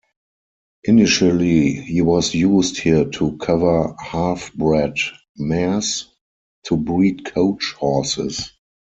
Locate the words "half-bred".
4.03-4.95